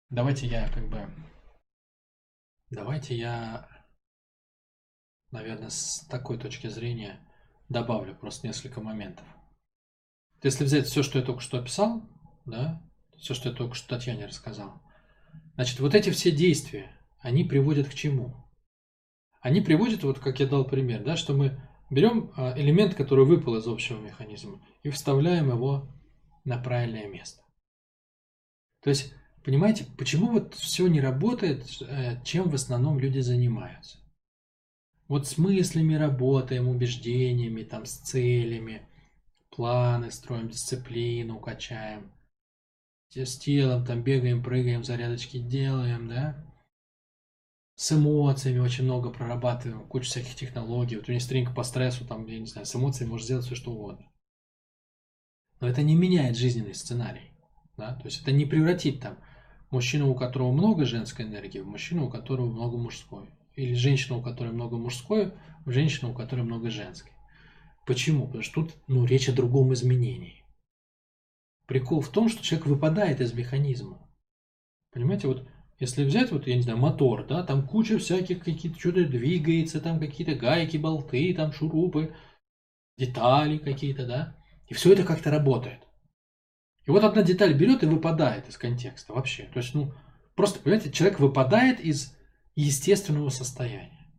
давайте 0.10 0.48
я 0.48 0.70
как 0.70 0.88
бы... 0.88 1.10
Давайте 2.70 3.15
я, 3.15 3.67
наверное, 5.32 5.70
с 5.70 6.06
такой 6.10 6.38
точки 6.38 6.67
зрения 6.67 7.20
добавлю 7.70 8.15
просто 8.15 8.48
несколько 8.48 8.82
моментов. 8.82 9.25
Если 10.44 10.63
взять 10.63 10.86
все, 10.86 11.01
что 11.03 11.20
я 11.20 11.25
только 11.25 11.41
что 11.41 11.58
описал, 11.58 12.08
да, 12.46 12.82
все, 13.17 13.34
что 13.34 13.50
я 13.50 13.56
только 13.56 13.74
что 13.74 13.89
Татьяне 13.89 14.27
рассказал, 14.27 14.82
значит, 15.56 15.79
вот 15.79 15.96
эти 15.96 16.12
все 16.12 16.32
действия, 16.32 16.91
они 17.20 17.44
приводят 17.44 17.89
к 17.89 17.94
чему? 17.94 18.36
Они 19.41 19.62
приводят, 19.62 20.03
вот 20.03 20.20
как 20.20 20.39
я 20.39 20.48
дал 20.48 20.65
пример, 20.65 21.03
да, 21.03 21.15
что 21.15 21.34
мы 21.34 21.60
берем 21.89 22.32
а, 22.36 22.53
элемент, 22.58 22.94
который 22.94 23.25
выпал 23.25 23.56
из 23.56 23.67
общего 23.67 24.00
механизма, 24.00 24.62
и 24.84 24.89
вставляем 24.89 25.50
его 25.50 25.88
на 26.44 26.58
правильное 26.58 27.08
место. 27.08 27.41
То 28.84 28.89
есть, 28.91 29.13
понимаете, 29.44 29.86
почему 29.98 30.32
вот 30.32 30.53
все 30.53 30.88
не 30.88 31.01
работает, 31.01 31.65
э, 31.82 32.22
чем 32.24 32.50
в 32.50 32.56
основном 32.56 33.00
люди 33.00 33.20
занимаются? 33.20 33.98
Вот 35.08 35.27
с 35.27 35.38
мыслями 35.38 35.96
работаем, 35.96 36.67
убеждениями, 36.67 37.63
там, 37.63 37.86
с 37.86 37.94
целями– 37.98 38.88
планы 39.57 40.11
строим, 40.11 40.49
дисциплину 40.49 41.39
качаем. 41.39 42.13
С 43.09 43.37
телом 43.39 43.83
там 43.83 44.03
бегаем, 44.03 44.43
прыгаем, 44.43 44.83
зарядочки 44.83 45.39
делаем, 45.39 46.07
да. 46.07 46.45
С 47.75 47.91
эмоциями 47.91 48.59
очень 48.59 48.83
много 48.83 49.09
прорабатываем, 49.09 49.87
куча 49.87 50.05
всяких 50.05 50.35
технологий. 50.35 50.97
Вот 50.97 51.07
у 51.07 51.11
меня 51.11 51.19
стринг 51.19 51.55
по 51.55 51.63
стрессу, 51.63 52.05
там, 52.05 52.27
я 52.27 52.39
не 52.39 52.45
знаю, 52.45 52.67
с 52.67 52.75
эмоциями 52.75 53.11
можно 53.11 53.25
сделать 53.25 53.45
все, 53.45 53.55
что 53.55 53.71
угодно. 53.71 54.05
Но 55.59 55.67
это 55.67 55.81
не 55.81 55.95
меняет 55.95 56.37
жизненный 56.37 56.75
сценарий. 56.75 57.31
Да? 57.77 57.95
То 57.95 58.05
есть 58.05 58.21
это 58.21 58.31
не 58.31 58.45
превратит 58.45 59.01
там 59.01 59.17
мужчину, 59.71 60.11
у 60.11 60.15
которого 60.15 60.51
много 60.51 60.85
женской 60.85 61.25
энергии, 61.25 61.59
в 61.59 61.67
мужчину, 61.67 62.05
у 62.05 62.09
которого 62.11 62.45
много 62.45 62.77
мужской. 62.77 63.27
Или 63.55 63.73
женщину, 63.73 64.19
у 64.19 64.21
которой 64.21 64.53
много 64.53 64.77
мужской, 64.77 65.33
в 65.65 65.71
женщину, 65.71 66.11
у 66.11 66.13
которой 66.13 66.41
много 66.41 66.69
женской. 66.69 67.11
Почему? 67.88 68.25
Потому 68.25 68.44
что 68.44 68.63
тут 68.63 68.75
ну, 68.88 69.06
речь 69.06 69.29
о 69.29 69.34
другом 69.34 69.74
изменении. 69.74 70.44
Прикол 71.67 72.01
в 72.01 72.10
том, 72.10 72.27
что 72.27 72.44
человек 72.44 72.67
выпадает 72.67 73.22
из 73.22 73.34
механизма. 73.34 74.06
Понимаете, 74.91 75.27
вот 75.27 75.48
если 75.79 76.03
взять, 76.03 76.32
вот, 76.32 76.48
я 76.48 76.56
не 76.56 76.63
знаю, 76.63 76.79
мотор, 76.79 77.25
да, 77.25 77.44
там 77.44 77.65
куча 77.65 77.98
всяких 77.98 78.44
какие-то, 78.44 78.77
что-то 78.77 79.06
двигается, 79.06 79.79
там 79.79 80.01
какие-то 80.01 80.36
гайки, 80.36 80.75
болты, 80.75 81.34
там 81.34 81.53
шурупы, 81.53 82.13
детали 82.98 83.58
какие-то, 83.58 84.06
да, 84.06 84.36
и 84.67 84.74
все 84.74 84.91
это 84.91 85.06
как-то 85.06 85.32
работает. 85.32 85.79
И 86.86 86.91
вот 86.91 87.06
одна 87.06 87.22
деталь 87.24 87.53
берет 87.53 87.84
и 87.84 87.86
выпадает 87.86 88.50
из 88.50 88.58
контекста 88.58 89.13
вообще. 89.13 89.44
То 89.53 89.60
есть, 89.60 89.74
ну, 89.74 89.94
просто, 90.36 90.60
понимаете, 90.60 90.91
человек 90.91 91.22
выпадает 91.22 91.79
из 91.79 92.13
естественного 92.56 93.29
состояния. 93.29 94.12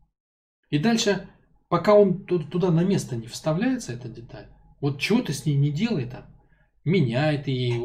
И 0.70 0.78
дальше 0.78 1.28
пока 1.68 1.94
он 1.94 2.24
туда 2.24 2.70
на 2.70 2.82
место 2.82 3.16
не 3.16 3.26
вставляется, 3.26 3.92
эта 3.92 4.08
деталь, 4.08 4.48
вот 4.80 5.00
чего 5.00 5.22
ты 5.22 5.32
с 5.32 5.46
ней 5.46 5.56
не 5.56 5.70
делай 5.70 6.06
там, 6.06 6.24
меняй 6.84 7.42
ты 7.42 7.50
ей 7.50 7.78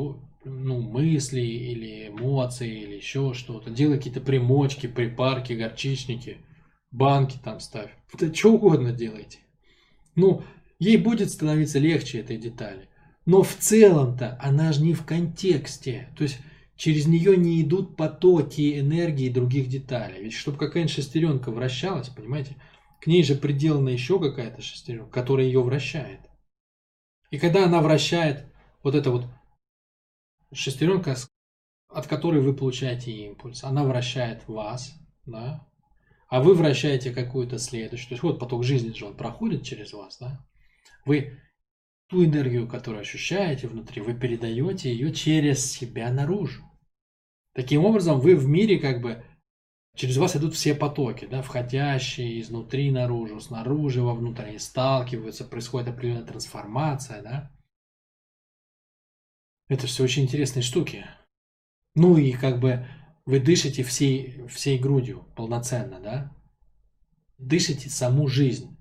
ну, 0.45 0.81
мысли 0.81 1.41
или 1.41 2.07
эмоции 2.09 2.83
или 2.83 2.95
еще 2.95 3.33
что-то, 3.33 3.69
делай 3.69 3.97
какие-то 3.97 4.21
примочки, 4.21 4.87
припарки, 4.87 5.53
горчичники, 5.53 6.37
банки 6.91 7.37
там 7.43 7.59
ставь, 7.59 7.91
вот 8.11 8.35
что 8.35 8.53
угодно 8.53 8.91
делайте. 8.91 9.39
Ну, 10.15 10.43
ей 10.79 10.97
будет 10.97 11.31
становиться 11.31 11.79
легче 11.79 12.19
этой 12.19 12.37
детали. 12.37 12.87
Но 13.25 13.41
в 13.41 13.55
целом-то 13.55 14.37
она 14.41 14.73
же 14.73 14.83
не 14.83 14.93
в 14.93 15.05
контексте. 15.05 16.09
То 16.17 16.23
есть 16.23 16.39
через 16.75 17.07
нее 17.07 17.37
не 17.37 17.61
идут 17.61 17.95
потоки 17.95 18.79
энергии 18.79 19.29
других 19.29 19.69
деталей. 19.69 20.23
Ведь 20.23 20.33
чтобы 20.33 20.57
какая-нибудь 20.57 20.93
шестеренка 20.93 21.51
вращалась, 21.51 22.09
понимаете, 22.09 22.57
к 23.03 23.07
ней 23.07 23.21
же 23.21 23.35
приделана 23.35 23.89
еще 23.89 24.17
какая-то 24.17 24.61
шестеренка, 24.61 25.11
которая 25.11 25.45
ее 25.45 25.61
вращает. 25.61 26.21
И 27.31 27.37
когда 27.37 27.65
она 27.65 27.81
вращает 27.81 28.45
вот 28.81 28.95
эта 28.95 29.11
вот 29.11 29.25
шестеренка, 30.53 31.17
от 31.89 32.07
которой 32.07 32.39
вы 32.39 32.55
получаете 32.55 33.11
импульс, 33.11 33.65
она 33.65 33.83
вращает 33.83 34.47
вас, 34.47 34.95
да, 35.25 35.67
а 36.29 36.41
вы 36.41 36.53
вращаете 36.53 37.11
какую-то 37.11 37.59
следующую. 37.59 38.07
То 38.07 38.13
есть 38.13 38.23
вот 38.23 38.39
поток 38.39 38.63
жизни 38.63 38.93
же 38.93 39.05
он 39.05 39.17
проходит 39.17 39.63
через 39.63 39.91
вас, 39.91 40.17
да. 40.19 40.47
Вы 41.03 41.41
ту 42.07 42.23
энергию, 42.23 42.69
которую 42.69 43.01
ощущаете 43.01 43.67
внутри, 43.67 44.01
вы 44.01 44.13
передаете 44.13 44.93
ее 44.93 45.11
через 45.11 45.69
себя 45.69 46.09
наружу. 46.09 46.63
Таким 47.53 47.83
образом, 47.83 48.21
вы 48.21 48.37
в 48.37 48.47
мире 48.47 48.79
как 48.79 49.01
бы 49.01 49.25
Через 49.95 50.17
вас 50.17 50.35
идут 50.35 50.55
все 50.55 50.73
потоки, 50.73 51.25
да, 51.25 51.43
входящие 51.43 52.41
изнутри 52.41 52.89
наружу, 52.89 53.39
снаружи 53.39 54.01
вовнутрь, 54.01 54.45
они 54.45 54.57
сталкиваются, 54.57 55.45
происходит 55.45 55.89
определенная 55.89 56.25
трансформация, 56.25 57.21
да. 57.21 57.51
Это 59.69 59.85
все 59.85 60.03
очень 60.03 60.23
интересные 60.23 60.63
штуки. 60.63 61.05
Ну 61.93 62.17
и 62.17 62.31
как 62.31 62.59
бы 62.59 62.87
вы 63.25 63.39
дышите 63.39 63.83
всей, 63.83 64.47
всей 64.47 64.79
грудью 64.79 65.25
полноценно, 65.35 65.99
да? 65.99 66.35
Дышите 67.37 67.89
саму 67.89 68.27
жизнь, 68.27 68.75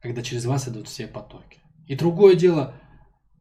когда 0.00 0.22
через 0.22 0.46
вас 0.46 0.66
идут 0.66 0.88
все 0.88 1.06
потоки. 1.06 1.60
И 1.86 1.94
другое 1.94 2.34
дело, 2.34 2.74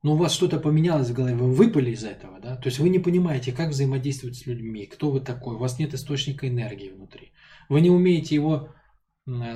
ну 0.03 0.13
у 0.13 0.17
вас 0.17 0.33
что-то 0.33 0.59
поменялось 0.59 1.09
в 1.09 1.13
голове, 1.13 1.35
вы 1.35 1.53
выпали 1.53 1.91
из 1.91 2.03
этого, 2.03 2.36
То 2.61 2.67
есть 2.67 2.79
вы 2.79 2.89
не 2.89 2.99
понимаете, 2.99 3.51
как 3.51 3.69
взаимодействовать 3.69 4.37
с 4.37 4.45
людьми, 4.45 4.85
кто 4.85 5.11
вы 5.11 5.21
такой, 5.21 5.55
у 5.55 5.59
вас 5.59 5.79
нет 5.79 5.93
источника 5.93 6.47
энергии 6.47 6.89
внутри. 6.89 7.31
Вы 7.69 7.81
не 7.81 7.89
умеете 7.89 8.35
его 8.35 8.69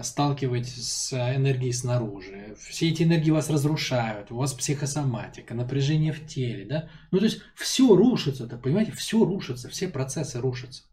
сталкивать 0.03 0.67
с 0.67 1.13
энергией 1.13 1.71
снаружи. 1.71 2.55
Все 2.59 2.89
эти 2.89 3.03
энергии 3.03 3.31
вас 3.31 3.49
разрушают, 3.49 4.29
у 4.31 4.35
вас 4.35 4.53
психосоматика, 4.53 5.53
напряжение 5.53 6.11
в 6.11 6.27
теле, 6.27 6.65
да? 6.65 6.89
Ну, 7.11 7.19
то 7.19 7.25
есть 7.25 7.41
все 7.55 7.95
рушится, 7.95 8.45
-то, 8.45 8.57
понимаете, 8.57 8.91
все 8.91 9.23
рушится, 9.23 9.69
все 9.69 9.87
процессы 9.87 10.41
рушатся. 10.41 10.83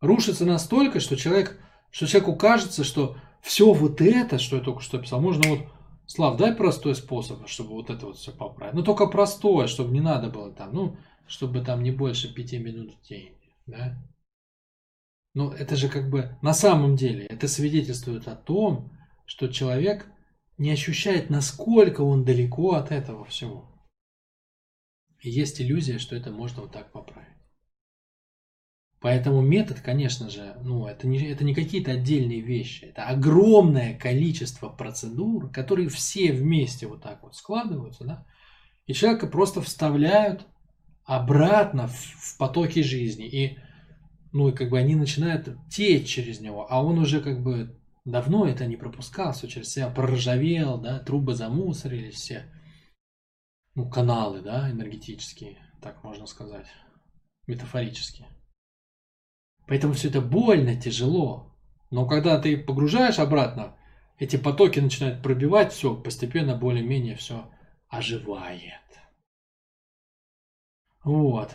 Рушится 0.00 0.44
настолько, 0.44 1.00
что 1.00 1.16
человек, 1.16 1.58
что 1.90 2.06
человеку 2.06 2.36
кажется, 2.36 2.84
что 2.84 3.16
все 3.42 3.72
вот 3.72 4.00
это, 4.00 4.38
что 4.38 4.56
я 4.56 4.62
только 4.62 4.80
что 4.80 4.98
писал, 4.98 5.20
можно 5.20 5.48
вот, 5.48 5.60
Слав, 6.06 6.36
дай 6.36 6.54
простой 6.54 6.94
способ, 6.94 7.46
чтобы 7.48 7.70
вот 7.70 7.90
это 7.90 8.06
вот 8.06 8.16
все 8.16 8.32
поправить. 8.32 8.74
Ну, 8.74 8.82
только 8.82 9.06
простое, 9.06 9.66
чтобы 9.66 9.92
не 9.92 10.00
надо 10.00 10.30
было 10.30 10.52
там, 10.52 10.72
ну, 10.72 10.96
чтобы 11.26 11.60
там 11.62 11.82
не 11.82 11.90
больше 11.90 12.32
пяти 12.32 12.58
минут 12.58 12.94
в 12.94 13.08
день, 13.08 13.36
да? 13.66 13.96
Но 15.34 15.52
это 15.52 15.76
же 15.76 15.88
как 15.88 16.08
бы 16.08 16.38
на 16.42 16.54
самом 16.54 16.96
деле 16.96 17.26
это 17.26 17.48
свидетельствует 17.48 18.28
о 18.28 18.36
том, 18.36 18.90
что 19.26 19.48
человек 19.48 20.06
не 20.58 20.70
ощущает, 20.70 21.28
насколько 21.28 22.00
он 22.02 22.24
далеко 22.24 22.74
от 22.74 22.92
этого 22.92 23.24
всего. 23.24 23.68
И 25.20 25.28
есть 25.28 25.60
иллюзия, 25.60 25.98
что 25.98 26.14
это 26.16 26.30
можно 26.30 26.62
вот 26.62 26.72
так 26.72 26.92
поправить. 26.92 27.35
Поэтому 29.06 29.40
метод, 29.40 29.78
конечно 29.82 30.28
же, 30.28 30.56
ну, 30.64 30.88
это 30.88 31.06
не, 31.06 31.24
это 31.28 31.44
не 31.44 31.54
какие-то 31.54 31.92
отдельные 31.92 32.40
вещи. 32.40 32.86
Это 32.86 33.04
огромное 33.04 33.96
количество 33.96 34.68
процедур, 34.68 35.48
которые 35.48 35.88
все 35.88 36.32
вместе 36.32 36.88
вот 36.88 37.04
так 37.04 37.22
вот 37.22 37.36
складываются, 37.36 38.02
да, 38.02 38.26
и 38.84 38.94
человека 38.94 39.28
просто 39.28 39.62
вставляют 39.62 40.44
обратно 41.04 41.86
в, 41.86 41.94
в 41.94 42.36
потоки 42.36 42.82
жизни. 42.82 43.28
И 43.28 43.58
ну 44.32 44.48
и 44.48 44.52
как 44.52 44.70
бы 44.70 44.78
они 44.80 44.96
начинают 44.96 45.56
течь 45.70 46.08
через 46.08 46.40
него, 46.40 46.66
а 46.68 46.82
он 46.82 46.98
уже 46.98 47.20
как 47.20 47.44
бы 47.44 47.78
давно 48.04 48.44
это 48.44 48.66
не 48.66 48.76
пропускал, 48.76 49.34
все 49.34 49.46
через 49.46 49.68
себя 49.68 49.88
проржавел, 49.88 50.78
да, 50.78 50.98
трубы 50.98 51.36
замусорились 51.36 52.16
все, 52.16 52.52
ну, 53.76 53.88
каналы, 53.88 54.40
да, 54.40 54.68
энергетические, 54.68 55.58
так 55.80 56.02
можно 56.02 56.26
сказать, 56.26 56.66
метафорически. 57.46 58.26
Поэтому 59.66 59.94
все 59.94 60.08
это 60.08 60.20
больно, 60.20 60.80
тяжело. 60.80 61.52
Но 61.90 62.06
когда 62.06 62.40
ты 62.40 62.56
погружаешь 62.56 63.18
обратно, 63.18 63.76
эти 64.18 64.36
потоки 64.36 64.80
начинают 64.80 65.22
пробивать, 65.22 65.72
все, 65.72 65.94
постепенно 65.94 66.56
более-менее 66.56 67.16
все 67.16 67.50
оживает. 67.88 68.80
Вот. 71.04 71.54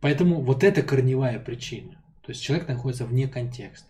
Поэтому 0.00 0.40
вот 0.40 0.64
это 0.64 0.82
корневая 0.82 1.38
причина. 1.38 2.02
То 2.22 2.30
есть 2.30 2.42
человек 2.42 2.68
находится 2.68 3.06
вне 3.06 3.28
контекста. 3.28 3.88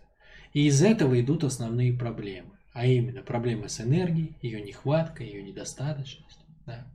И 0.53 0.67
из 0.67 0.81
этого 0.83 1.19
идут 1.19 1.43
основные 1.43 1.93
проблемы. 1.93 2.51
А 2.73 2.85
именно 2.85 3.21
проблемы 3.21 3.67
с 3.69 3.81
энергией, 3.81 4.37
ее 4.41 4.61
нехваткой, 4.61 5.27
ее 5.27 5.43
недостаточностью. 5.43 6.45
Да? 6.65 6.87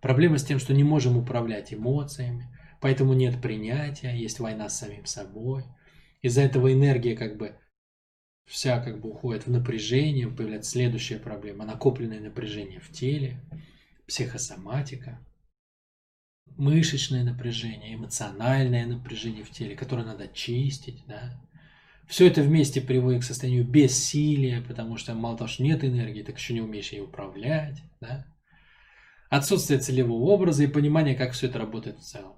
Проблемы 0.00 0.38
с 0.38 0.44
тем, 0.44 0.58
что 0.58 0.74
не 0.74 0.84
можем 0.84 1.16
управлять 1.16 1.72
эмоциями, 1.72 2.48
поэтому 2.80 3.14
нет 3.14 3.40
принятия, 3.40 4.16
есть 4.16 4.40
война 4.40 4.68
с 4.68 4.78
самим 4.78 5.06
собой. 5.06 5.64
Из-за 6.22 6.42
этого 6.42 6.72
энергия 6.72 7.16
как 7.16 7.36
бы 7.36 7.56
вся 8.46 8.80
как 8.80 9.00
бы 9.00 9.10
уходит 9.10 9.46
в 9.46 9.50
напряжение, 9.50 10.28
появляется 10.28 10.72
следующая 10.72 11.18
проблема, 11.18 11.64
накопленное 11.64 12.20
напряжение 12.20 12.80
в 12.80 12.90
теле, 12.90 13.40
психосоматика 14.06 15.20
мышечное 16.58 17.24
напряжение, 17.24 17.94
эмоциональное 17.94 18.86
напряжение 18.86 19.44
в 19.44 19.50
теле, 19.50 19.76
которое 19.76 20.04
надо 20.04 20.28
чистить, 20.28 21.04
да. 21.06 21.40
Все 22.08 22.26
это 22.26 22.42
вместе 22.42 22.80
приводит 22.80 23.22
к 23.22 23.24
состоянию 23.24 23.64
бессилия, 23.64 24.62
потому 24.62 24.96
что 24.96 25.14
мало 25.14 25.36
того, 25.36 25.48
что 25.48 25.62
нет 25.62 25.84
энергии, 25.84 26.22
так 26.22 26.38
еще 26.38 26.54
не 26.54 26.60
умеешь 26.60 26.92
ей 26.92 27.00
управлять, 27.00 27.82
да. 28.00 28.26
Отсутствие 29.30 29.78
целевого 29.78 30.24
образа 30.24 30.64
и 30.64 30.68
понимания, 30.68 31.14
как 31.14 31.32
все 31.32 31.48
это 31.48 31.58
работает 31.58 31.98
в 31.98 32.02
целом. 32.02 32.37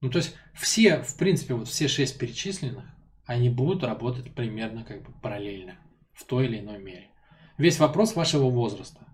Ну, 0.00 0.10
то 0.10 0.18
есть 0.18 0.36
все, 0.54 1.02
в 1.02 1.16
принципе, 1.16 1.54
вот 1.54 1.68
все 1.68 1.88
шесть 1.88 2.18
перечисленных, 2.18 2.84
они 3.26 3.50
будут 3.50 3.82
работать 3.82 4.34
примерно 4.34 4.84
как 4.84 5.02
бы 5.02 5.12
параллельно, 5.20 5.76
в 6.12 6.24
той 6.24 6.46
или 6.46 6.60
иной 6.60 6.78
мере. 6.78 7.10
Весь 7.58 7.78
вопрос 7.78 8.14
вашего 8.14 8.48
возраста. 8.48 9.06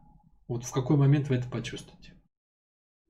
Вот 0.47 0.65
в 0.65 0.71
какой 0.71 0.97
момент 0.97 1.29
вы 1.29 1.37
это 1.37 1.49
почувствуете. 1.49 2.13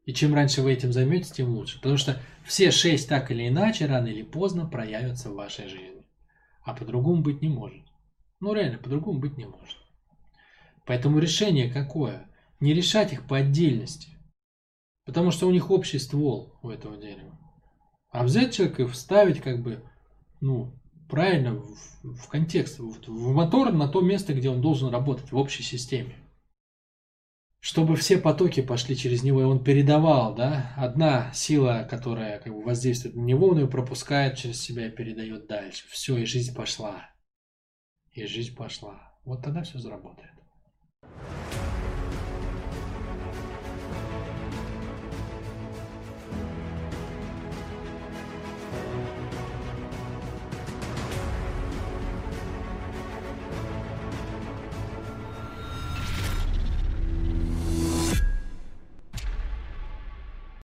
И 0.04 0.12
чем 0.12 0.34
раньше 0.34 0.62
вы 0.62 0.72
этим 0.72 0.92
займетесь, 0.92 1.32
тем 1.32 1.48
лучше. 1.50 1.78
Потому 1.78 1.96
что 1.96 2.20
все 2.44 2.70
шесть 2.70 3.08
так 3.08 3.30
или 3.30 3.48
иначе, 3.48 3.86
рано 3.86 4.06
или 4.06 4.22
поздно 4.22 4.66
проявятся 4.66 5.30
в 5.30 5.34
вашей 5.34 5.68
жизни. 5.68 6.06
А 6.62 6.74
по-другому 6.74 7.22
быть 7.22 7.42
не 7.42 7.48
может. 7.48 7.82
Ну 8.40 8.52
реально, 8.52 8.78
по-другому 8.78 9.18
быть 9.18 9.36
не 9.36 9.46
может. 9.46 9.78
Поэтому 10.86 11.18
решение 11.18 11.72
какое? 11.72 12.30
Не 12.60 12.74
решать 12.74 13.12
их 13.12 13.26
по 13.26 13.38
отдельности. 13.38 14.16
Потому 15.06 15.30
что 15.30 15.48
у 15.48 15.50
них 15.50 15.70
общий 15.70 15.98
ствол 15.98 16.58
у 16.62 16.68
этого 16.70 16.96
дерева. 16.96 17.38
А 18.14 18.24
взять 18.24 18.54
человека 18.54 18.82
и 18.82 18.86
вставить 18.86 19.40
как 19.40 19.60
бы, 19.60 19.82
ну, 20.40 20.72
правильно 21.10 21.54
в, 21.54 22.14
в 22.14 22.28
контекст, 22.28 22.78
в, 22.78 23.08
в 23.08 23.32
мотор 23.34 23.72
на 23.72 23.88
то 23.88 24.00
место, 24.00 24.32
где 24.34 24.48
он 24.48 24.60
должен 24.60 24.88
работать, 24.88 25.32
в 25.32 25.36
общей 25.36 25.62
системе 25.62 26.14
чтобы 27.64 27.96
все 27.96 28.18
потоки 28.18 28.60
пошли 28.60 28.94
через 28.94 29.22
него, 29.22 29.40
и 29.40 29.44
он 29.44 29.64
передавал, 29.64 30.34
да, 30.34 30.74
одна 30.76 31.32
сила, 31.32 31.88
которая 31.88 32.38
как 32.38 32.52
бы 32.52 32.62
воздействует 32.62 33.16
на 33.16 33.22
него, 33.22 33.48
он 33.48 33.60
ее 33.60 33.68
пропускает 33.68 34.36
через 34.36 34.60
себя 34.60 34.88
и 34.88 34.90
передает 34.90 35.46
дальше. 35.46 35.86
Все, 35.88 36.18
и 36.18 36.26
жизнь 36.26 36.54
пошла. 36.54 37.08
И 38.12 38.26
жизнь 38.26 38.54
пошла. 38.54 39.16
Вот 39.24 39.42
тогда 39.42 39.62
все 39.62 39.78
заработает. 39.78 40.33